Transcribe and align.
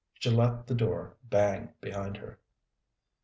She 0.19 0.31
let 0.31 0.65
the 0.65 0.73
door 0.73 1.15
bang 1.29 1.75
behind 1.79 2.17
her. 2.17 2.39